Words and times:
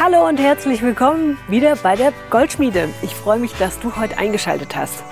Hallo 0.00 0.28
und 0.28 0.38
herzlich 0.38 0.80
willkommen 0.80 1.36
wieder 1.48 1.74
bei 1.74 1.96
der 1.96 2.12
Goldschmiede. 2.30 2.88
Ich 3.02 3.16
freue 3.16 3.40
mich, 3.40 3.52
dass 3.54 3.80
du 3.80 3.96
heute 3.96 4.16
eingeschaltet 4.16 4.76
hast. 4.76 5.02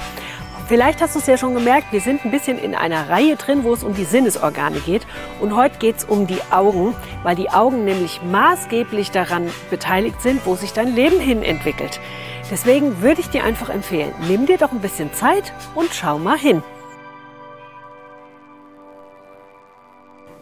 Vielleicht 0.69 1.01
hast 1.01 1.17
du 1.17 1.19
es 1.19 1.27
ja 1.27 1.37
schon 1.37 1.55
gemerkt, 1.55 1.91
wir 1.91 2.01
sind 2.01 2.25
ein 2.25 2.31
bisschen 2.31 2.57
in 2.57 2.73
einer 2.73 3.09
Reihe 3.09 3.35
drin, 3.35 3.65
wo 3.65 3.75
es 3.75 3.83
um 3.83 3.95
die 3.95 4.05
Sinnesorgane 4.05 4.79
geht. 4.79 5.05
Und 5.41 5.57
heute 5.57 5.79
geht 5.79 5.97
es 5.97 6.05
um 6.05 6.29
die 6.29 6.39
Augen, 6.53 6.95
weil 7.25 7.35
die 7.35 7.51
Augen 7.51 7.85
nämlich 7.85 8.21
maßgeblich 8.23 9.11
daran 9.11 9.51
beteiligt 9.71 10.23
sind, 10.23 10.47
wo 10.47 10.55
sich 10.55 10.73
dein 10.73 10.95
Leben 10.95 11.19
hin 11.19 11.43
entwickelt. 11.43 11.99
Deswegen 12.49 13.03
würde 13.03 13.23
ich 13.23 13.29
dir 13.29 13.43
einfach 13.43 13.71
empfehlen, 13.71 14.15
nimm 14.29 14.47
dir 14.47 14.57
doch 14.57 14.71
ein 14.71 14.81
bisschen 14.81 15.13
Zeit 15.13 15.53
und 15.75 15.95
schau 15.95 16.21
mal 16.21 16.39
hin. 16.39 16.63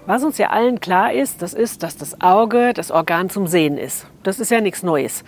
Was 0.06 0.22
uns 0.22 0.36
ja 0.36 0.50
allen 0.50 0.80
klar 0.80 1.14
ist, 1.14 1.40
das 1.40 1.54
ist, 1.54 1.82
dass 1.82 1.96
das 1.96 2.20
Auge 2.20 2.74
das 2.74 2.90
Organ 2.90 3.30
zum 3.30 3.46
Sehen 3.46 3.78
ist. 3.78 4.06
Das 4.22 4.38
ist 4.38 4.50
ja 4.50 4.60
nichts 4.60 4.82
Neues. 4.82 5.24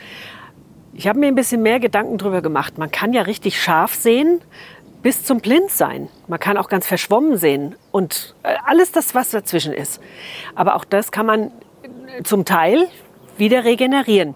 Ich 0.92 1.08
habe 1.08 1.18
mir 1.18 1.28
ein 1.28 1.34
bisschen 1.34 1.62
mehr 1.62 1.80
Gedanken 1.80 2.18
darüber 2.18 2.42
gemacht. 2.42 2.76
Man 2.76 2.90
kann 2.90 3.14
ja 3.14 3.22
richtig 3.22 3.60
scharf 3.60 3.94
sehen 3.94 4.42
bis 5.02 5.24
zum 5.24 5.40
Blindsein. 5.40 6.08
Man 6.28 6.38
kann 6.38 6.58
auch 6.58 6.68
ganz 6.68 6.86
verschwommen 6.86 7.38
sehen 7.38 7.74
und 7.90 8.34
äh, 8.42 8.54
alles 8.66 8.92
das, 8.92 9.14
was 9.14 9.30
dazwischen 9.30 9.72
ist. 9.72 10.00
Aber 10.54 10.76
auch 10.76 10.84
das 10.84 11.10
kann 11.10 11.24
man 11.24 11.44
äh, 11.48 12.22
zum 12.22 12.44
Teil 12.44 12.88
wieder 13.38 13.64
regenerieren. 13.64 14.34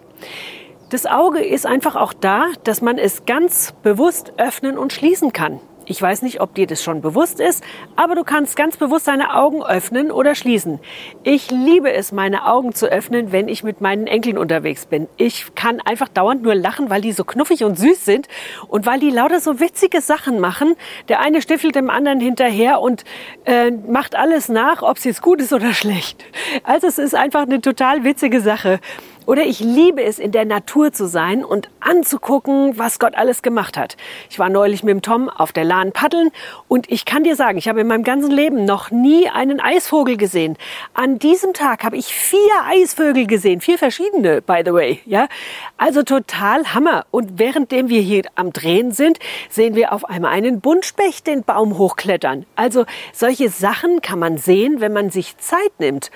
Das 0.89 1.05
Auge 1.05 1.45
ist 1.45 1.67
einfach 1.67 1.97
auch 1.97 2.15
da, 2.15 2.47
dass 2.65 2.81
man 2.81 2.97
es 2.97 3.27
ganz 3.27 3.73
bewusst 3.83 4.33
öffnen 4.39 4.79
und 4.79 4.93
schließen 4.93 5.33
kann. 5.33 5.61
Ich 5.91 6.01
weiß 6.01 6.23
nicht, 6.23 6.41
ob 6.41 6.55
dir 6.55 6.69
das 6.69 6.85
schon 6.85 7.01
bewusst 7.01 7.41
ist, 7.41 7.65
aber 7.97 8.15
du 8.15 8.23
kannst 8.23 8.55
ganz 8.55 8.77
bewusst 8.77 9.09
deine 9.09 9.35
Augen 9.35 9.65
öffnen 9.65 10.13
oder 10.13 10.37
schließen. 10.37 10.79
Ich 11.25 11.51
liebe 11.51 11.93
es, 11.93 12.13
meine 12.13 12.47
Augen 12.47 12.73
zu 12.77 12.87
öffnen, 12.87 13.33
wenn 13.33 13.49
ich 13.49 13.65
mit 13.65 13.81
meinen 13.81 14.07
Enkeln 14.07 14.39
unterwegs 14.39 14.87
bin. 14.87 15.09
Ich 15.17 15.53
kann 15.57 15.81
einfach 15.81 16.07
dauernd 16.07 16.45
nur 16.45 16.55
lachen, 16.55 16.91
weil 16.91 17.01
die 17.01 17.11
so 17.11 17.25
knuffig 17.25 17.65
und 17.65 17.77
süß 17.77 18.05
sind 18.05 18.29
und 18.69 18.87
weil 18.87 19.01
die 19.01 19.11
lauter 19.11 19.41
so 19.41 19.59
witzige 19.59 20.01
Sachen 20.01 20.39
machen. 20.39 20.77
Der 21.09 21.19
eine 21.19 21.43
stiefelt 21.43 21.75
dem 21.75 21.91
anderen 21.91 22.21
hinterher 22.21 22.81
und 22.81 23.03
äh, 23.45 23.73
macht 23.73 24.15
alles 24.15 24.49
nach, 24.49 24.83
ob 24.83 24.99
es 24.99 25.03
jetzt 25.03 25.23
gut 25.23 25.41
ist 25.41 25.53
oder 25.53 25.75
schlecht. 25.75 26.25
Also 26.63 26.87
es 26.87 26.99
ist 26.99 27.17
einfach 27.17 27.43
eine 27.43 27.61
total 27.61 28.05
witzige 28.05 28.41
Sache. 28.41 28.79
Oder 29.27 29.45
ich 29.45 29.61
liebe 29.61 30.03
es, 30.03 30.19
in 30.19 30.33
der 30.33 30.45
Natur 30.45 30.93
zu 30.93 31.07
sein 31.07 31.45
und 31.45 31.69
anzugucken, 31.81 32.79
was 32.79 32.99
Gott 32.99 33.15
alles 33.15 33.43
gemacht 33.43 33.77
hat. 33.77 33.97
Ich 34.29 34.39
war 34.39 34.49
neulich 34.49 34.83
mit 34.83 34.93
dem 34.93 35.03
Tom 35.03 35.29
auf 35.29 35.53
der 35.53 35.65
Lahn 35.65 35.93
paddeln 35.93 36.31
und 36.69 36.91
ich 36.91 37.05
kann 37.05 37.25
dir 37.25 37.37
sagen, 37.37 37.59
ich 37.59 37.69
habe 37.69 37.81
in 37.81 37.87
meinem 37.87 38.05
ganzen 38.05 38.31
Leben 38.31 38.65
noch 38.65 38.91
nie 38.91 39.29
einen 39.29 39.61
Eisvogel 39.61 40.17
gesehen. 40.17 40.57
An 40.95 41.19
diesem 41.19 41.53
Tag 41.53 41.85
habe 41.85 41.97
ich 41.97 42.07
vier 42.07 42.39
Eisvögel 42.69 43.27
gesehen, 43.27 43.61
vier 43.61 43.79
verschiedene, 43.79 44.43
by 44.43 44.63
the 44.65 44.73
way. 44.73 45.01
Ja, 45.07 45.29
also 45.77 46.03
total 46.03 46.75
Hammer. 46.75 47.07
Und 47.11 47.39
währenddem 47.39 47.89
wir 47.89 48.01
hier 48.01 48.23
am 48.35 48.53
Drehen 48.53 48.93
sind, 48.93 49.19
sehen 49.49 49.75
wir 49.75 49.93
auf 49.93 50.05
einmal 50.05 50.33
einen 50.33 50.61
Buntspecht 50.61 51.27
den 51.27 51.45
Baum 51.45 51.79
hochklettern. 51.79 52.47
Also 52.57 52.85
solche 53.13 53.49
Sachen 53.49 54.01
kann 54.01 54.19
man 54.19 54.39
sehen, 54.39 54.81
wenn 54.81 54.93
man 54.93 55.11
sich 55.11 55.37
Zeit 55.39 55.73
nimmt 55.79 56.11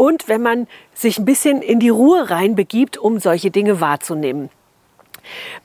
und 0.00 0.28
wenn 0.28 0.40
man 0.40 0.66
sich 0.94 1.18
ein 1.18 1.26
bisschen 1.26 1.60
in 1.60 1.78
die 1.78 1.90
Ruhe 1.90 2.30
reinbegibt, 2.30 2.96
um 2.96 3.18
solche 3.18 3.50
Dinge 3.50 3.82
wahrzunehmen. 3.82 4.48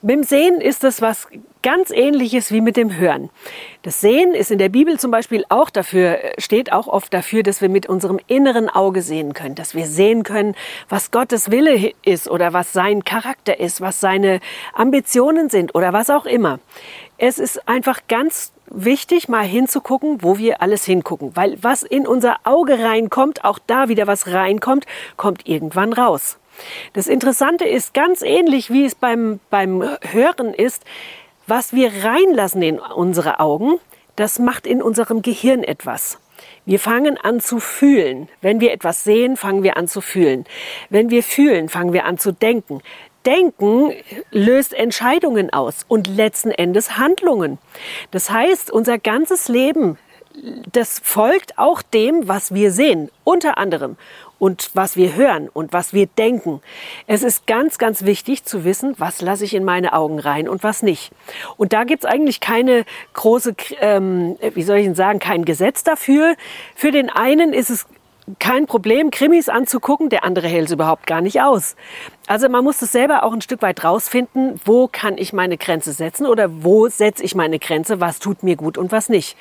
Mit 0.02 0.10
dem 0.10 0.24
Sehen 0.24 0.60
ist 0.60 0.84
das 0.84 1.00
was 1.00 1.26
ganz 1.62 1.90
ähnliches 1.90 2.52
wie 2.52 2.60
mit 2.60 2.76
dem 2.76 2.94
Hören. 2.94 3.30
Das 3.80 4.02
Sehen 4.02 4.34
ist 4.34 4.50
in 4.50 4.58
der 4.58 4.68
Bibel 4.68 5.00
zum 5.00 5.10
Beispiel 5.10 5.46
auch 5.48 5.70
dafür, 5.70 6.18
steht 6.36 6.70
auch 6.70 6.86
oft 6.86 7.14
dafür, 7.14 7.44
dass 7.44 7.62
wir 7.62 7.70
mit 7.70 7.86
unserem 7.86 8.20
inneren 8.26 8.68
Auge 8.68 9.00
sehen 9.00 9.32
können, 9.32 9.54
dass 9.54 9.74
wir 9.74 9.86
sehen 9.86 10.22
können, 10.22 10.54
was 10.90 11.10
Gottes 11.10 11.50
Wille 11.50 11.92
ist 12.04 12.28
oder 12.28 12.52
was 12.52 12.74
sein 12.74 13.04
Charakter 13.04 13.58
ist, 13.58 13.80
was 13.80 14.00
seine 14.00 14.40
Ambitionen 14.74 15.48
sind 15.48 15.74
oder 15.74 15.94
was 15.94 16.10
auch 16.10 16.26
immer. 16.26 16.60
Es 17.16 17.38
ist 17.38 17.66
einfach 17.66 18.00
ganz 18.06 18.52
wichtig, 18.70 19.28
mal 19.28 19.44
hinzugucken, 19.44 20.22
wo 20.22 20.38
wir 20.38 20.62
alles 20.62 20.84
hingucken. 20.84 21.34
Weil 21.34 21.56
was 21.62 21.82
in 21.82 22.06
unser 22.06 22.36
Auge 22.44 22.78
reinkommt, 22.78 23.44
auch 23.44 23.58
da 23.66 23.88
wieder 23.88 24.06
was 24.06 24.28
reinkommt, 24.28 24.86
kommt 25.16 25.48
irgendwann 25.48 25.92
raus. 25.92 26.38
Das 26.92 27.06
Interessante 27.06 27.64
ist 27.66 27.94
ganz 27.94 28.22
ähnlich, 28.22 28.70
wie 28.70 28.84
es 28.84 28.94
beim, 28.94 29.40
beim 29.50 29.82
Hören 30.02 30.54
ist, 30.54 30.84
was 31.46 31.72
wir 31.72 32.04
reinlassen 32.04 32.62
in 32.62 32.78
unsere 32.78 33.40
Augen, 33.40 33.78
das 34.16 34.38
macht 34.38 34.66
in 34.66 34.82
unserem 34.82 35.22
Gehirn 35.22 35.62
etwas. 35.62 36.18
Wir 36.64 36.80
fangen 36.80 37.16
an 37.16 37.40
zu 37.40 37.60
fühlen. 37.60 38.28
Wenn 38.40 38.60
wir 38.60 38.72
etwas 38.72 39.04
sehen, 39.04 39.36
fangen 39.36 39.62
wir 39.62 39.76
an 39.76 39.86
zu 39.86 40.00
fühlen. 40.00 40.44
Wenn 40.90 41.10
wir 41.10 41.22
fühlen, 41.22 41.68
fangen 41.68 41.92
wir 41.92 42.04
an 42.04 42.18
zu 42.18 42.32
denken. 42.32 42.80
Denken 43.26 43.92
löst 44.30 44.72
Entscheidungen 44.72 45.52
aus 45.52 45.84
und 45.88 46.06
letzten 46.06 46.52
Endes 46.52 46.96
Handlungen. 46.96 47.58
Das 48.12 48.30
heißt, 48.30 48.70
unser 48.70 48.98
ganzes 48.98 49.48
Leben, 49.48 49.98
das 50.72 51.00
folgt 51.02 51.58
auch 51.58 51.82
dem, 51.82 52.28
was 52.28 52.54
wir 52.54 52.70
sehen, 52.70 53.10
unter 53.24 53.58
anderem 53.58 53.96
und 54.38 54.70
was 54.74 54.96
wir 54.96 55.14
hören 55.14 55.48
und 55.48 55.72
was 55.72 55.92
wir 55.92 56.06
denken. 56.06 56.60
Es 57.06 57.22
ist 57.22 57.46
ganz, 57.46 57.78
ganz 57.78 58.04
wichtig 58.04 58.44
zu 58.44 58.64
wissen, 58.64 58.94
was 58.98 59.22
lasse 59.22 59.44
ich 59.44 59.54
in 59.54 59.64
meine 59.64 59.92
Augen 59.92 60.18
rein 60.18 60.48
und 60.48 60.62
was 60.62 60.82
nicht. 60.82 61.10
Und 61.56 61.72
da 61.72 61.84
gibt 61.84 62.04
es 62.04 62.10
eigentlich 62.10 62.40
keine 62.40 62.84
große, 63.14 63.54
ähm, 63.80 64.36
wie 64.54 64.62
soll 64.62 64.78
ich 64.78 64.84
denn 64.84 64.94
sagen, 64.94 65.18
kein 65.18 65.44
Gesetz 65.44 65.84
dafür. 65.84 66.36
Für 66.74 66.90
den 66.92 67.08
einen 67.08 67.52
ist 67.52 67.70
es 67.70 67.86
kein 68.40 68.66
Problem, 68.66 69.10
Krimis 69.10 69.48
anzugucken, 69.48 70.08
der 70.08 70.24
andere 70.24 70.48
hält 70.48 70.66
es 70.66 70.72
überhaupt 70.72 71.06
gar 71.06 71.20
nicht 71.20 71.40
aus. 71.40 71.76
Also 72.26 72.48
man 72.48 72.64
muss 72.64 72.82
es 72.82 72.90
selber 72.90 73.22
auch 73.22 73.32
ein 73.32 73.40
Stück 73.40 73.62
weit 73.62 73.84
rausfinden, 73.84 74.60
wo 74.64 74.88
kann 74.88 75.16
ich 75.16 75.32
meine 75.32 75.56
Grenze 75.56 75.92
setzen 75.92 76.26
oder 76.26 76.64
wo 76.64 76.88
setze 76.88 77.22
ich 77.22 77.36
meine 77.36 77.58
Grenze, 77.58 78.00
was 78.00 78.18
tut 78.18 78.42
mir 78.42 78.56
gut 78.56 78.78
und 78.78 78.90
was 78.90 79.08
nicht. 79.08 79.36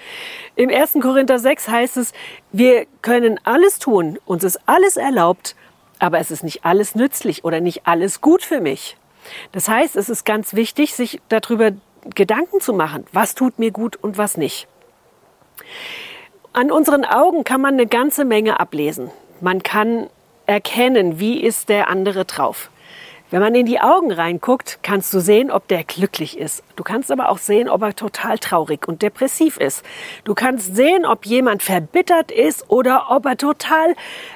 Im 0.56 0.69
1. 0.69 0.94
Korinther 1.01 1.40
6 1.40 1.68
heißt 1.68 1.97
es, 1.97 2.13
wir 2.51 2.85
können 3.01 3.40
alles 3.44 3.79
tun, 3.79 4.19
uns 4.25 4.44
ist 4.44 4.59
alles 4.68 4.97
erlaubt, 4.97 5.56
aber 5.97 6.19
es 6.19 6.29
ist 6.29 6.44
nicht 6.44 6.63
alles 6.63 6.94
nützlich 6.94 7.44
oder 7.44 7.62
nicht 7.62 7.88
alles 7.88 8.22
gut 8.22 8.44
für 8.44 8.62
mich. 8.62 8.97
Das 9.51 9.68
heißt, 9.68 9.95
es 9.95 10.09
ist 10.09 10.25
ganz 10.25 10.53
wichtig, 10.53 10.94
sich 10.94 11.22
darüber 11.29 11.72
Gedanken 12.13 12.62
zu 12.62 12.74
machen, 12.74 13.06
was 13.12 13.34
tut 13.34 13.57
mir 13.57 13.72
gut 13.72 13.95
und 13.95 14.19
was 14.19 14.38
nicht. 14.38 14.68
An 16.56 16.72
unseren 16.72 17.04
Augen 17.04 17.44
kann 17.44 17.60
man 17.60 17.74
eine 17.74 17.86
ganze 17.86 18.24
Menge 18.24 18.62
ablesen. 18.62 19.12
Man 19.42 19.62
kann 19.62 20.08
erkennen, 20.46 21.20
wie 21.20 21.44
ist 21.44 21.68
der 21.68 21.90
andere 21.90 22.24
drauf. 22.24 22.70
Wenn 23.30 23.42
man 23.42 23.54
in 23.56 23.66
die 23.66 23.82
Augen 23.82 24.10
reinguckt, 24.10 24.80
kannst 24.82 25.14
du 25.14 25.20
sehen, 25.20 25.52
ob 25.52 25.68
der 25.68 25.84
glücklich 25.84 26.38
ist. 26.38 26.64
Du 26.78 26.84
kannst 26.84 27.12
aber 27.12 27.28
auch 27.28 27.40
sehen, 27.40 27.68
ob 27.68 27.82
er 27.82 27.94
total 27.94 28.40
traurig 28.40 28.88
und 28.88 29.02
depressiv 29.02 29.58
ist. 29.58 29.84
Du 30.24 30.34
kannst 30.34 30.78
sehen, 30.78 31.06
ob 31.06 31.26
jemand 31.26 31.62
verbittert 31.62 32.32
ist 32.32 32.70
oder 32.70 33.08
ob 33.10 33.26
er 33.26 33.36
total 33.36 33.94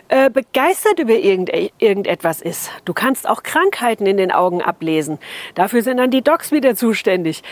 äh, 0.09 0.30
begeistert 0.30 1.00
über 1.00 1.13
irgend, 1.13 1.51
irgendetwas 1.78 2.41
ist. 2.41 2.69
Du 2.84 2.94
kannst 2.94 3.30
auch 3.30 3.44
Krankheiten 3.44 4.06
in 4.06 4.18
den 4.18 4.34
Augen 4.34 4.62
ablesen. 4.62 5.19
Dafür 5.56 5.84
sind 5.84 5.96
dann 5.96 6.12
die 6.12 6.22
Docs 6.22 6.51
wieder 6.51 6.75
zuständig. 6.75 7.44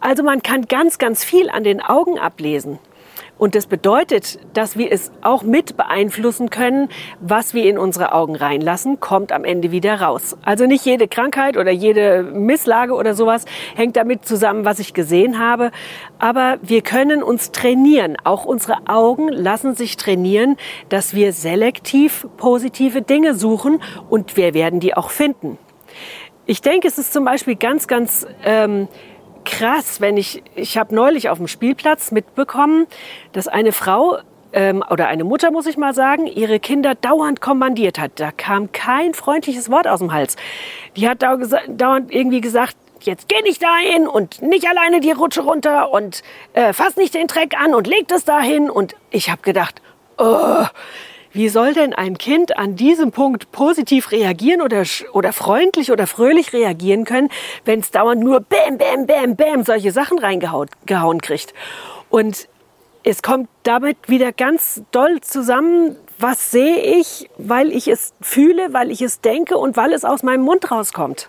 Also 0.00 0.24
man 0.24 0.42
kann 0.42 0.62
ganz, 0.62 0.98
ganz 0.98 1.22
viel 1.22 1.48
an 1.48 1.62
den 1.62 1.80
Augen 1.80 2.18
ablesen. 2.18 2.80
Und 3.38 3.54
das 3.54 3.66
bedeutet, 3.66 4.38
dass 4.54 4.78
wir 4.78 4.90
es 4.90 5.12
auch 5.20 5.42
mit 5.42 5.76
beeinflussen 5.76 6.48
können, 6.48 6.88
was 7.20 7.52
wir 7.52 7.68
in 7.68 7.76
unsere 7.76 8.12
Augen 8.12 8.34
reinlassen, 8.34 8.98
kommt 8.98 9.30
am 9.30 9.44
Ende 9.44 9.70
wieder 9.70 10.00
raus. 10.00 10.36
Also 10.42 10.66
nicht 10.66 10.86
jede 10.86 11.06
Krankheit 11.06 11.58
oder 11.58 11.70
jede 11.70 12.22
Misslage 12.22 12.94
oder 12.94 13.14
sowas 13.14 13.44
hängt 13.74 13.96
damit 13.96 14.24
zusammen, 14.24 14.64
was 14.64 14.78
ich 14.78 14.94
gesehen 14.94 15.38
habe. 15.38 15.70
Aber 16.18 16.56
wir 16.62 16.80
können 16.80 17.22
uns 17.22 17.52
trainieren. 17.52 18.16
Auch 18.24 18.46
unsere 18.46 18.78
Augen 18.86 19.28
lassen 19.28 19.74
sich 19.74 19.98
trainieren, 19.98 20.56
dass 20.88 21.14
wir 21.14 21.32
selektiv 21.32 22.26
positive 22.38 23.02
Dinge 23.02 23.34
suchen 23.34 23.82
und 24.08 24.38
wir 24.38 24.54
werden 24.54 24.80
die 24.80 24.96
auch 24.96 25.10
finden. 25.10 25.58
Ich 26.46 26.62
denke, 26.62 26.86
es 26.88 26.96
ist 26.96 27.12
zum 27.12 27.24
Beispiel 27.24 27.56
ganz, 27.56 27.88
ganz 27.88 28.24
ähm, 28.44 28.88
krass, 29.46 30.02
wenn 30.02 30.18
ich, 30.18 30.42
ich 30.54 30.76
habe 30.76 30.94
neulich 30.94 31.30
auf 31.30 31.38
dem 31.38 31.48
Spielplatz 31.48 32.10
mitbekommen, 32.10 32.86
dass 33.32 33.48
eine 33.48 33.72
Frau 33.72 34.18
ähm, 34.52 34.84
oder 34.90 35.08
eine 35.08 35.24
Mutter, 35.24 35.50
muss 35.50 35.66
ich 35.66 35.78
mal 35.78 35.94
sagen, 35.94 36.26
ihre 36.26 36.60
Kinder 36.60 36.94
dauernd 36.94 37.40
kommandiert 37.40 37.98
hat. 37.98 38.12
Da 38.16 38.32
kam 38.32 38.72
kein 38.72 39.14
freundliches 39.14 39.70
Wort 39.70 39.88
aus 39.88 40.00
dem 40.00 40.12
Hals. 40.12 40.36
Die 40.96 41.08
hat 41.08 41.22
dauernd 41.22 42.12
irgendwie 42.12 42.42
gesagt, 42.42 42.76
jetzt 43.00 43.28
geh 43.28 43.40
nicht 43.42 43.62
dahin 43.62 44.06
und 44.08 44.42
nicht 44.42 44.68
alleine 44.68 45.00
die 45.00 45.12
Rutsche 45.12 45.42
runter 45.42 45.90
und 45.92 46.22
äh, 46.52 46.72
fass 46.72 46.96
nicht 46.96 47.14
den 47.14 47.26
Dreck 47.26 47.58
an 47.58 47.74
und 47.74 47.86
leg 47.86 48.08
das 48.08 48.24
dahin. 48.24 48.68
Und 48.68 48.94
ich 49.10 49.30
habe 49.30 49.42
gedacht, 49.42 49.80
oh, 50.18 50.64
wie 51.36 51.50
soll 51.50 51.74
denn 51.74 51.92
ein 51.92 52.16
Kind 52.16 52.56
an 52.56 52.76
diesem 52.76 53.12
Punkt 53.12 53.52
positiv 53.52 54.10
reagieren 54.10 54.62
oder, 54.62 54.84
oder 55.12 55.34
freundlich 55.34 55.92
oder 55.92 56.06
fröhlich 56.06 56.54
reagieren 56.54 57.04
können, 57.04 57.28
wenn 57.66 57.80
es 57.80 57.90
dauernd 57.90 58.22
nur 58.22 58.40
Bäm, 58.40 58.78
Bäm, 58.78 59.06
Bäm, 59.06 59.36
Bäm 59.36 59.62
solche 59.62 59.92
Sachen 59.92 60.18
reingehauen 60.18 61.20
kriegt? 61.20 61.52
Und 62.08 62.48
es 63.04 63.22
kommt 63.22 63.50
damit 63.64 63.98
wieder 64.08 64.32
ganz 64.32 64.82
doll 64.92 65.20
zusammen, 65.20 65.96
was 66.18 66.50
sehe 66.50 66.78
ich, 66.78 67.28
weil 67.36 67.70
ich 67.70 67.86
es 67.86 68.14
fühle, 68.22 68.72
weil 68.72 68.90
ich 68.90 69.02
es 69.02 69.20
denke 69.20 69.58
und 69.58 69.76
weil 69.76 69.92
es 69.92 70.06
aus 70.06 70.22
meinem 70.22 70.42
Mund 70.42 70.70
rauskommt. 70.70 71.28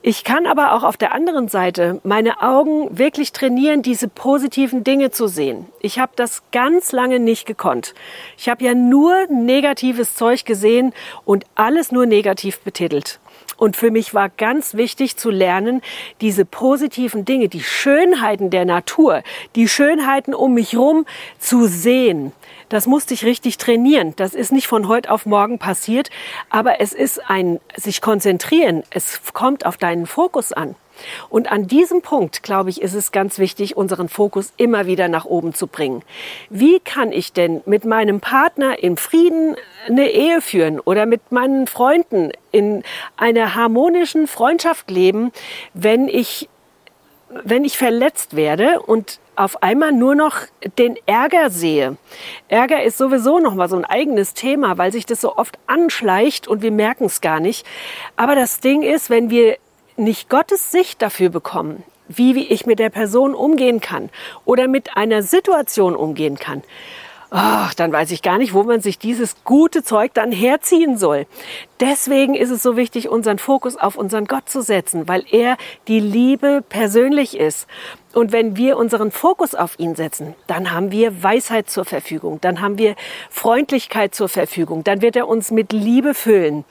Ich 0.00 0.22
kann 0.22 0.46
aber 0.46 0.74
auch 0.74 0.84
auf 0.84 0.96
der 0.96 1.12
anderen 1.12 1.48
Seite 1.48 2.00
meine 2.04 2.40
Augen 2.40 2.96
wirklich 2.96 3.32
trainieren, 3.32 3.82
diese 3.82 4.06
positiven 4.06 4.84
Dinge 4.84 5.10
zu 5.10 5.26
sehen. 5.26 5.66
Ich 5.80 5.98
habe 5.98 6.12
das 6.14 6.42
ganz 6.52 6.92
lange 6.92 7.18
nicht 7.18 7.46
gekonnt. 7.46 7.94
Ich 8.36 8.48
habe 8.48 8.64
ja 8.64 8.74
nur 8.74 9.26
negatives 9.28 10.14
Zeug 10.14 10.44
gesehen 10.44 10.94
und 11.24 11.46
alles 11.56 11.90
nur 11.90 12.06
negativ 12.06 12.60
betitelt. 12.60 13.18
Und 13.56 13.76
für 13.76 13.90
mich 13.90 14.14
war 14.14 14.28
ganz 14.28 14.74
wichtig 14.74 15.16
zu 15.16 15.30
lernen, 15.30 15.82
diese 16.20 16.44
positiven 16.44 17.24
Dinge, 17.24 17.48
die 17.48 17.62
Schönheiten 17.62 18.50
der 18.50 18.64
Natur, 18.64 19.22
die 19.56 19.68
Schönheiten 19.68 20.34
um 20.34 20.54
mich 20.54 20.74
herum 20.74 21.06
zu 21.38 21.66
sehen. 21.66 22.32
Das 22.68 22.86
musste 22.86 23.14
ich 23.14 23.24
richtig 23.24 23.58
trainieren. 23.58 24.12
Das 24.16 24.34
ist 24.34 24.52
nicht 24.52 24.66
von 24.68 24.88
heute 24.88 25.10
auf 25.10 25.26
morgen 25.26 25.58
passiert, 25.58 26.10
aber 26.50 26.80
es 26.80 26.92
ist 26.92 27.28
ein 27.28 27.58
sich 27.76 28.00
konzentrieren. 28.00 28.82
Es 28.90 29.20
kommt 29.32 29.64
auf 29.66 29.76
deinen 29.76 30.06
Fokus 30.06 30.52
an. 30.52 30.76
Und 31.28 31.50
an 31.50 31.66
diesem 31.66 32.02
Punkt, 32.02 32.42
glaube 32.42 32.70
ich, 32.70 32.82
ist 32.82 32.94
es 32.94 33.12
ganz 33.12 33.38
wichtig, 33.38 33.76
unseren 33.76 34.08
Fokus 34.08 34.52
immer 34.56 34.86
wieder 34.86 35.08
nach 35.08 35.24
oben 35.24 35.54
zu 35.54 35.66
bringen. 35.66 36.02
Wie 36.50 36.80
kann 36.80 37.12
ich 37.12 37.32
denn 37.32 37.62
mit 37.66 37.84
meinem 37.84 38.20
Partner 38.20 38.82
im 38.82 38.96
Frieden 38.96 39.56
eine 39.86 40.10
Ehe 40.10 40.40
führen 40.40 40.80
oder 40.80 41.06
mit 41.06 41.32
meinen 41.32 41.66
Freunden 41.66 42.32
in 42.52 42.82
einer 43.16 43.54
harmonischen 43.54 44.26
Freundschaft 44.26 44.90
leben, 44.90 45.32
wenn 45.74 46.08
ich 46.08 46.48
wenn 47.30 47.64
ich 47.64 47.76
verletzt 47.76 48.36
werde 48.36 48.80
und 48.80 49.20
auf 49.36 49.62
einmal 49.62 49.92
nur 49.92 50.14
noch 50.14 50.40
den 50.78 50.96
Ärger 51.06 51.50
sehe. 51.50 51.96
Ärger 52.48 52.82
ist 52.82 52.98
sowieso 52.98 53.38
noch 53.38 53.54
mal 53.54 53.68
so 53.68 53.76
ein 53.76 53.84
eigenes 53.84 54.34
Thema, 54.34 54.78
weil 54.78 54.92
sich 54.92 55.06
das 55.06 55.20
so 55.20 55.36
oft 55.36 55.58
anschleicht 55.66 56.48
und 56.48 56.62
wir 56.62 56.72
merken 56.72 57.04
es 57.04 57.20
gar 57.20 57.38
nicht. 57.38 57.66
Aber 58.16 58.34
das 58.34 58.60
Ding 58.60 58.82
ist, 58.82 59.10
wenn 59.10 59.30
wir 59.30 59.58
nicht 59.98 60.28
Gottes 60.28 60.70
Sicht 60.70 61.02
dafür 61.02 61.28
bekommen, 61.28 61.82
wie, 62.08 62.46
ich 62.46 62.66
mit 62.66 62.78
der 62.78 62.90
Person 62.90 63.34
umgehen 63.34 63.80
kann 63.80 64.10
oder 64.44 64.68
mit 64.68 64.96
einer 64.96 65.22
Situation 65.22 65.94
umgehen 65.94 66.38
kann, 66.38 66.62
oh, 67.30 67.68
dann 67.76 67.92
weiß 67.92 68.10
ich 68.10 68.22
gar 68.22 68.38
nicht, 68.38 68.54
wo 68.54 68.62
man 68.62 68.80
sich 68.80 68.98
dieses 68.98 69.44
gute 69.44 69.82
Zeug 69.82 70.14
dann 70.14 70.32
herziehen 70.32 70.96
soll. 70.96 71.26
Deswegen 71.80 72.34
ist 72.34 72.50
es 72.50 72.62
so 72.62 72.76
wichtig, 72.76 73.08
unseren 73.08 73.38
Fokus 73.38 73.76
auf 73.76 73.96
unseren 73.96 74.26
Gott 74.26 74.48
zu 74.48 74.62
setzen, 74.62 75.08
weil 75.08 75.24
er 75.30 75.56
die 75.86 76.00
Liebe 76.00 76.64
persönlich 76.68 77.36
ist. 77.36 77.66
Und 78.14 78.32
wenn 78.32 78.56
wir 78.56 78.78
unseren 78.78 79.10
Fokus 79.10 79.54
auf 79.54 79.78
ihn 79.78 79.94
setzen, 79.94 80.34
dann 80.46 80.72
haben 80.72 80.90
wir 80.90 81.22
Weisheit 81.22 81.68
zur 81.68 81.84
Verfügung, 81.84 82.40
dann 82.40 82.62
haben 82.62 82.78
wir 82.78 82.96
Freundlichkeit 83.28 84.14
zur 84.14 84.30
Verfügung, 84.30 84.82
dann 84.82 85.02
wird 85.02 85.14
er 85.14 85.28
uns 85.28 85.50
mit 85.50 85.72
Liebe 85.72 86.14
füllen. 86.14 86.64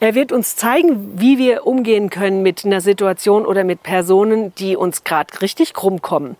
Er 0.00 0.16
wird 0.16 0.32
uns 0.32 0.56
zeigen, 0.56 1.20
wie 1.20 1.38
wir 1.38 1.66
umgehen 1.66 2.10
können 2.10 2.42
mit 2.42 2.64
einer 2.64 2.80
Situation 2.80 3.46
oder 3.46 3.62
mit 3.62 3.84
Personen, 3.84 4.52
die 4.56 4.76
uns 4.76 5.04
gerade 5.04 5.40
richtig 5.40 5.74
krumm 5.74 6.02
kommen. 6.02 6.36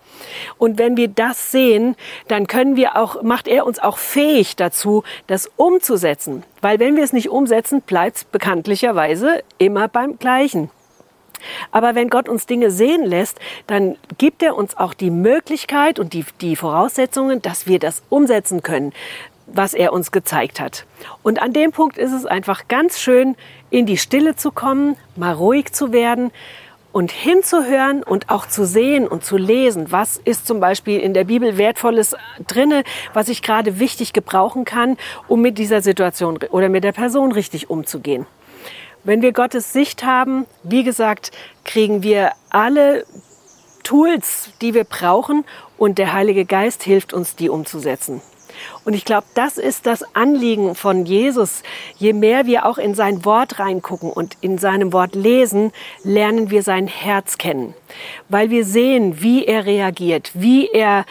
Und 0.59 0.79
wenn 0.79 0.97
wir 0.97 1.09
das 1.09 1.53
sehen, 1.53 1.95
dann 2.27 2.49
können 2.49 2.75
wir 2.75 2.97
auch, 2.97 3.23
macht 3.23 3.47
er 3.47 3.67
uns 3.67 3.79
auch 3.79 3.99
fähig 3.99 4.57
dazu, 4.57 5.05
das 5.29 5.49
umzusetzen. 5.57 6.43
Weil 6.61 6.81
wenn 6.81 6.97
wir 6.97 7.05
es 7.05 7.13
nicht 7.13 7.31
umsetzen, 7.31 7.83
bleibt 7.83 8.17
es 8.17 8.25
bekanntlicherweise 8.25 9.43
immer 9.59 9.87
beim 9.87 10.19
Gleichen. 10.19 10.71
Aber 11.71 11.95
wenn 11.95 12.09
Gott 12.09 12.29
uns 12.29 12.47
Dinge 12.47 12.71
sehen 12.71 13.05
lässt, 13.05 13.39
dann 13.67 13.97
gibt 14.19 14.43
er 14.43 14.57
uns 14.57 14.77
auch 14.77 14.95
die 14.95 15.11
Möglichkeit 15.11 15.99
und 15.99 16.13
die, 16.13 16.25
die 16.41 16.57
Voraussetzungen, 16.57 17.43
dass 17.43 17.67
wir 17.67 17.79
das 17.79 18.03
umsetzen 18.09 18.63
können, 18.63 18.93
was 19.47 19.75
er 19.75 19.93
uns 19.93 20.13
gezeigt 20.13 20.61
hat. 20.61 20.87
Und 21.23 21.43
an 21.43 21.53
dem 21.53 21.73
Punkt 21.73 21.99
ist 21.99 22.13
es 22.13 22.27
einfach 22.27 22.69
ganz 22.69 23.01
schön, 23.01 23.37
in 23.71 23.87
die 23.87 23.97
Stille 23.97 24.37
zu 24.37 24.51
kommen, 24.51 24.97
mal 25.17 25.33
ruhig 25.33 25.73
zu 25.73 25.93
werden 25.93 26.31
und 26.93 27.13
hinzuhören 27.13 28.03
und 28.03 28.31
auch 28.31 28.47
zu 28.47 28.65
sehen 28.67 29.07
und 29.07 29.25
zu 29.25 29.37
lesen, 29.37 29.93
was 29.93 30.17
ist 30.17 30.47
zum 30.47 30.61
Beispiel 30.61 30.99
in 30.99 31.15
der 31.15 31.25
Bibel 31.25 31.57
wertvolles 31.57 32.17
drinne, 32.47 32.83
was 33.15 33.29
ich 33.29 33.43
gerade 33.43 33.79
wichtig 33.79 34.13
gebrauchen 34.13 34.65
kann, 34.65 34.97
um 35.29 35.41
mit 35.41 35.59
dieser 35.59 35.83
Situation 35.83 36.39
oder 36.51 36.69
mit 36.69 36.85
der 36.85 36.93
Person 36.93 37.33
richtig 37.33 37.71
umzugehen. 37.71 38.27
Wenn 39.03 39.23
wir 39.23 39.33
Gottes 39.33 39.73
Sicht 39.73 40.05
haben, 40.05 40.47
wie 40.63 40.85
gesagt, 40.85 41.33
kriegen 41.65 42.03
wir 42.03 42.33
alle 42.51 43.05
Tools, 43.83 44.51
die 44.61 44.75
wir 44.75 44.85
brauchen 44.85 45.45
und 45.79 45.99
der 45.99 46.13
Heilige 46.13 46.45
Geist 46.45 46.83
hilft 46.83 47.13
uns, 47.13 47.35
die 47.35 47.49
umzusetzen. 47.49 48.21
Und 48.85 48.95
ich 48.95 49.05
glaube, 49.05 49.27
das 49.35 49.59
ist 49.59 49.87
das 49.87 50.05
Anliegen 50.15 50.75
von 50.75 51.07
Jesus. 51.07 51.63
Je 51.97 52.13
mehr 52.13 52.47
wir 52.47 52.67
auch 52.67 52.79
in 52.79 52.95
sein 52.95 53.25
Wort 53.25 53.59
reingucken 53.59 54.11
und 54.11 54.37
in 54.41 54.59
seinem 54.59 54.93
Wort 54.93 55.15
lesen, 55.15 55.73
lernen 56.03 56.51
wir 56.51 56.63
sein 56.63 56.87
Herz 56.87 57.39
kennen. 57.39 57.75
Weil 58.29 58.51
wir 58.51 58.65
sehen, 58.65 59.23
wie 59.23 59.47
er 59.47 59.67
reagiert, 59.67 60.33
wie 60.35 60.69
er 60.69 61.07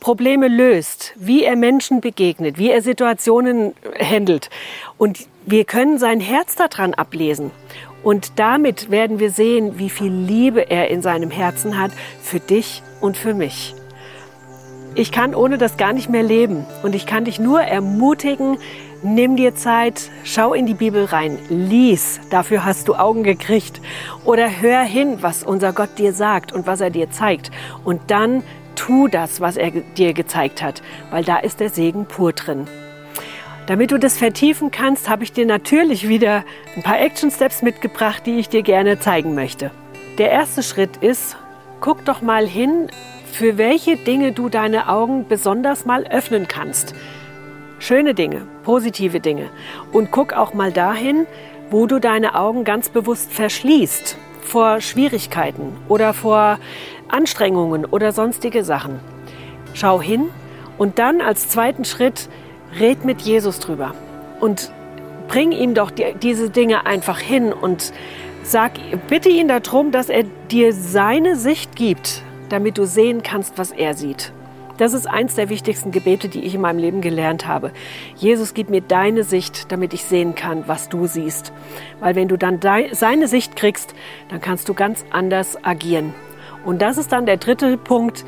Probleme 0.00 0.48
löst, 0.48 1.12
wie 1.16 1.44
er 1.44 1.56
Menschen 1.56 2.00
begegnet, 2.00 2.58
wie 2.58 2.70
er 2.70 2.82
Situationen 2.82 3.74
handelt. 4.00 4.50
Und 4.96 5.26
wir 5.46 5.64
können 5.64 5.98
sein 5.98 6.20
Herz 6.20 6.54
daran 6.54 6.94
ablesen. 6.94 7.50
Und 8.02 8.38
damit 8.38 8.90
werden 8.90 9.18
wir 9.18 9.30
sehen, 9.30 9.78
wie 9.78 9.90
viel 9.90 10.12
Liebe 10.12 10.70
er 10.70 10.88
in 10.88 11.02
seinem 11.02 11.30
Herzen 11.30 11.78
hat 11.78 11.90
für 12.22 12.40
dich 12.40 12.82
und 13.00 13.16
für 13.16 13.34
mich. 13.34 13.74
Ich 14.94 15.12
kann 15.12 15.34
ohne 15.34 15.58
das 15.58 15.76
gar 15.76 15.92
nicht 15.92 16.08
mehr 16.08 16.22
leben. 16.22 16.64
Und 16.82 16.94
ich 16.94 17.06
kann 17.06 17.24
dich 17.24 17.38
nur 17.38 17.60
ermutigen, 17.60 18.58
nimm 19.02 19.36
dir 19.36 19.54
Zeit, 19.54 20.10
schau 20.24 20.54
in 20.54 20.66
die 20.66 20.74
Bibel 20.74 21.04
rein, 21.04 21.38
lies, 21.48 22.20
dafür 22.30 22.64
hast 22.64 22.88
du 22.88 22.94
Augen 22.94 23.22
gekriegt. 23.22 23.80
Oder 24.24 24.60
hör 24.60 24.80
hin, 24.82 25.18
was 25.20 25.44
unser 25.44 25.72
Gott 25.72 25.98
dir 25.98 26.12
sagt 26.12 26.52
und 26.52 26.66
was 26.66 26.80
er 26.80 26.90
dir 26.90 27.10
zeigt. 27.10 27.50
Und 27.84 28.00
dann 28.08 28.42
tu 28.78 29.08
das, 29.08 29.40
was 29.40 29.56
er 29.56 29.70
dir 29.70 30.14
gezeigt 30.14 30.62
hat, 30.62 30.82
weil 31.10 31.24
da 31.24 31.38
ist 31.38 31.60
der 31.60 31.68
Segen 31.68 32.06
pur 32.06 32.32
drin. 32.32 32.68
Damit 33.66 33.90
du 33.90 33.98
das 33.98 34.16
vertiefen 34.16 34.70
kannst, 34.70 35.10
habe 35.10 35.24
ich 35.24 35.32
dir 35.32 35.44
natürlich 35.44 36.08
wieder 36.08 36.44
ein 36.76 36.82
paar 36.82 37.00
Action 37.00 37.30
Steps 37.30 37.60
mitgebracht, 37.60 38.22
die 38.24 38.38
ich 38.38 38.48
dir 38.48 38.62
gerne 38.62 38.98
zeigen 38.98 39.34
möchte. 39.34 39.72
Der 40.16 40.30
erste 40.30 40.62
Schritt 40.62 40.96
ist, 40.98 41.36
guck 41.80 42.04
doch 42.04 42.22
mal 42.22 42.46
hin, 42.46 42.88
für 43.30 43.58
welche 43.58 43.96
Dinge 43.96 44.32
du 44.32 44.48
deine 44.48 44.88
Augen 44.88 45.26
besonders 45.28 45.84
mal 45.84 46.04
öffnen 46.04 46.48
kannst. 46.48 46.94
Schöne 47.78 48.14
Dinge, 48.14 48.42
positive 48.62 49.20
Dinge. 49.20 49.50
Und 49.92 50.10
guck 50.12 50.32
auch 50.32 50.54
mal 50.54 50.72
dahin, 50.72 51.26
wo 51.70 51.86
du 51.86 51.98
deine 51.98 52.36
Augen 52.36 52.64
ganz 52.64 52.88
bewusst 52.88 53.32
verschließt 53.32 54.16
vor 54.40 54.80
Schwierigkeiten 54.80 55.76
oder 55.88 56.14
vor 56.14 56.58
Anstrengungen 57.08 57.84
oder 57.84 58.12
sonstige 58.12 58.64
Sachen. 58.64 59.00
Schau 59.74 60.00
hin 60.00 60.28
und 60.76 60.98
dann 60.98 61.20
als 61.20 61.48
zweiten 61.48 61.84
Schritt 61.84 62.28
red 62.78 63.04
mit 63.04 63.22
Jesus 63.22 63.60
drüber 63.60 63.94
und 64.40 64.72
bring 65.28 65.52
ihm 65.52 65.74
doch 65.74 65.90
die, 65.90 66.14
diese 66.22 66.50
Dinge 66.50 66.86
einfach 66.86 67.18
hin 67.18 67.52
und 67.52 67.92
sag, 68.42 68.72
bitte 69.08 69.28
ihn 69.28 69.48
darum, 69.48 69.90
dass 69.90 70.08
er 70.08 70.24
dir 70.50 70.72
seine 70.72 71.36
Sicht 71.36 71.76
gibt 71.76 72.22
damit 72.48 72.78
du 72.78 72.86
sehen 72.86 73.22
kannst, 73.22 73.58
was 73.58 73.70
er 73.70 73.94
sieht. 73.94 74.32
Das 74.78 74.92
ist 74.92 75.08
eins 75.08 75.34
der 75.34 75.48
wichtigsten 75.48 75.90
Gebete, 75.90 76.28
die 76.28 76.44
ich 76.44 76.54
in 76.54 76.60
meinem 76.60 76.78
Leben 76.78 77.00
gelernt 77.00 77.48
habe. 77.48 77.72
Jesus, 78.14 78.54
gib 78.54 78.70
mir 78.70 78.80
deine 78.80 79.24
Sicht, 79.24 79.72
damit 79.72 79.92
ich 79.92 80.04
sehen 80.04 80.36
kann, 80.36 80.68
was 80.68 80.88
du 80.88 81.06
siehst. 81.06 81.52
Weil 81.98 82.14
wenn 82.14 82.28
du 82.28 82.36
dann 82.36 82.60
seine 82.92 83.26
Sicht 83.26 83.56
kriegst, 83.56 83.94
dann 84.28 84.40
kannst 84.40 84.68
du 84.68 84.74
ganz 84.74 85.04
anders 85.10 85.64
agieren. 85.64 86.14
Und 86.64 86.82
das 86.82 86.98
ist 86.98 87.12
dann 87.12 87.26
der 87.26 87.36
dritte 87.36 87.76
Punkt. 87.76 88.24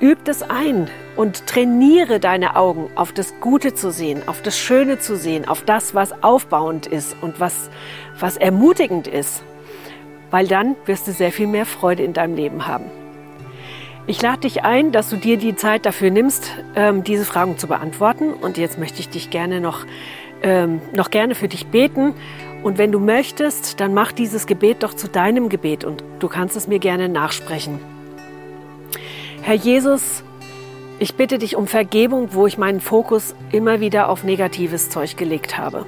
Üb 0.00 0.28
es 0.28 0.42
ein 0.42 0.90
und 1.16 1.46
trainiere 1.46 2.20
deine 2.20 2.56
Augen 2.56 2.90
auf 2.96 3.12
das 3.12 3.40
Gute 3.40 3.74
zu 3.74 3.90
sehen, 3.90 4.22
auf 4.26 4.42
das 4.42 4.58
Schöne 4.58 4.98
zu 4.98 5.16
sehen, 5.16 5.48
auf 5.48 5.62
das, 5.62 5.94
was 5.94 6.22
aufbauend 6.22 6.86
ist 6.86 7.16
und 7.22 7.40
was, 7.40 7.70
was 8.18 8.36
ermutigend 8.36 9.08
ist 9.08 9.42
weil 10.30 10.46
dann 10.46 10.76
wirst 10.86 11.06
du 11.06 11.12
sehr 11.12 11.32
viel 11.32 11.46
mehr 11.46 11.66
Freude 11.66 12.02
in 12.02 12.12
deinem 12.12 12.36
Leben 12.36 12.66
haben. 12.66 12.84
Ich 14.06 14.22
lade 14.22 14.40
dich 14.40 14.62
ein, 14.62 14.92
dass 14.92 15.10
du 15.10 15.16
dir 15.16 15.36
die 15.36 15.56
Zeit 15.56 15.84
dafür 15.84 16.10
nimmst, 16.10 16.52
ähm, 16.76 17.02
diese 17.02 17.24
Fragen 17.24 17.58
zu 17.58 17.66
beantworten. 17.66 18.34
Und 18.34 18.56
jetzt 18.56 18.78
möchte 18.78 19.00
ich 19.00 19.08
dich 19.08 19.30
gerne 19.30 19.60
noch, 19.60 19.84
ähm, 20.42 20.80
noch 20.94 21.10
gerne 21.10 21.34
für 21.34 21.48
dich 21.48 21.66
beten. 21.66 22.14
Und 22.62 22.78
wenn 22.78 22.92
du 22.92 22.98
möchtest, 22.98 23.80
dann 23.80 23.94
mach 23.94 24.12
dieses 24.12 24.46
Gebet 24.46 24.82
doch 24.82 24.94
zu 24.94 25.08
deinem 25.08 25.48
Gebet 25.48 25.84
und 25.84 26.02
du 26.18 26.28
kannst 26.28 26.56
es 26.56 26.66
mir 26.66 26.78
gerne 26.78 27.08
nachsprechen. 27.08 27.78
Herr 29.42 29.54
Jesus, 29.54 30.24
ich 30.98 31.14
bitte 31.14 31.38
dich 31.38 31.56
um 31.56 31.66
Vergebung, 31.66 32.30
wo 32.32 32.46
ich 32.46 32.58
meinen 32.58 32.80
Fokus 32.80 33.34
immer 33.52 33.80
wieder 33.80 34.08
auf 34.08 34.24
negatives 34.24 34.90
Zeug 34.90 35.16
gelegt 35.16 35.58
habe. 35.58 35.86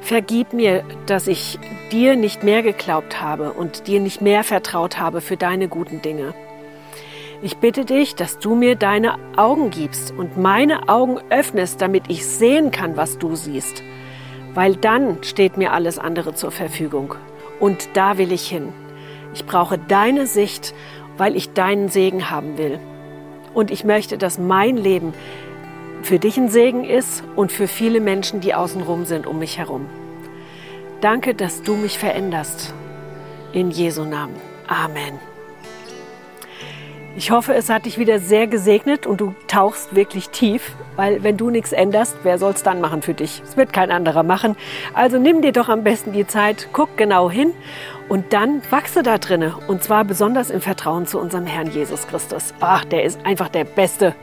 Vergib 0.00 0.52
mir, 0.52 0.84
dass 1.06 1.26
ich 1.26 1.58
dir 1.90 2.16
nicht 2.16 2.42
mehr 2.42 2.62
geglaubt 2.62 3.20
habe 3.20 3.52
und 3.52 3.86
dir 3.86 4.00
nicht 4.00 4.20
mehr 4.20 4.44
vertraut 4.44 4.98
habe 4.98 5.20
für 5.20 5.36
deine 5.36 5.68
guten 5.68 6.02
Dinge. 6.02 6.34
Ich 7.42 7.56
bitte 7.56 7.86
dich, 7.86 8.14
dass 8.14 8.38
du 8.38 8.54
mir 8.54 8.76
deine 8.76 9.14
Augen 9.36 9.70
gibst 9.70 10.12
und 10.12 10.36
meine 10.36 10.88
Augen 10.88 11.18
öffnest, 11.30 11.80
damit 11.80 12.04
ich 12.08 12.26
sehen 12.26 12.70
kann, 12.70 12.96
was 12.98 13.18
du 13.18 13.34
siehst. 13.34 13.82
Weil 14.54 14.76
dann 14.76 15.22
steht 15.22 15.56
mir 15.56 15.72
alles 15.72 15.98
andere 15.98 16.34
zur 16.34 16.50
Verfügung. 16.50 17.14
Und 17.60 17.90
da 17.94 18.18
will 18.18 18.32
ich 18.32 18.48
hin. 18.48 18.72
Ich 19.34 19.46
brauche 19.46 19.78
deine 19.78 20.26
Sicht, 20.26 20.74
weil 21.16 21.36
ich 21.36 21.52
deinen 21.52 21.88
Segen 21.88 22.30
haben 22.30 22.58
will. 22.58 22.80
Und 23.54 23.70
ich 23.70 23.84
möchte, 23.84 24.18
dass 24.18 24.38
mein 24.38 24.76
Leben 24.76 25.12
für 26.02 26.18
dich 26.18 26.36
ein 26.36 26.48
Segen 26.48 26.84
ist 26.84 27.22
und 27.36 27.52
für 27.52 27.68
viele 27.68 28.00
Menschen, 28.00 28.40
die 28.40 28.54
außenrum 28.54 29.04
sind 29.04 29.26
um 29.26 29.38
mich 29.38 29.58
herum. 29.58 29.86
Danke, 31.00 31.34
dass 31.34 31.62
du 31.62 31.74
mich 31.74 31.98
veränderst. 31.98 32.74
In 33.52 33.70
Jesu 33.70 34.04
Namen. 34.04 34.36
Amen. 34.66 35.29
Ich 37.16 37.32
hoffe, 37.32 37.54
es 37.54 37.68
hat 37.68 37.86
dich 37.86 37.98
wieder 37.98 38.20
sehr 38.20 38.46
gesegnet 38.46 39.04
und 39.06 39.20
du 39.20 39.34
tauchst 39.48 39.94
wirklich 39.94 40.30
tief, 40.30 40.74
weil 40.94 41.22
wenn 41.24 41.36
du 41.36 41.50
nichts 41.50 41.72
änderst, 41.72 42.18
wer 42.22 42.38
soll 42.38 42.52
es 42.52 42.62
dann 42.62 42.80
machen 42.80 43.02
für 43.02 43.14
dich? 43.14 43.42
Es 43.44 43.56
wird 43.56 43.72
kein 43.72 43.90
anderer 43.90 44.22
machen. 44.22 44.56
Also 44.94 45.18
nimm 45.18 45.42
dir 45.42 45.52
doch 45.52 45.68
am 45.68 45.82
besten 45.82 46.12
die 46.12 46.26
Zeit, 46.26 46.68
guck 46.72 46.96
genau 46.96 47.28
hin 47.28 47.52
und 48.08 48.32
dann 48.32 48.62
wachse 48.70 49.02
da 49.02 49.18
drinne 49.18 49.56
und 49.66 49.82
zwar 49.82 50.04
besonders 50.04 50.50
im 50.50 50.60
Vertrauen 50.60 51.06
zu 51.06 51.18
unserem 51.18 51.46
Herrn 51.46 51.70
Jesus 51.70 52.06
Christus. 52.06 52.54
Ach, 52.60 52.84
der 52.84 53.02
ist 53.02 53.24
einfach 53.26 53.48
der 53.48 53.64
Beste. 53.64 54.14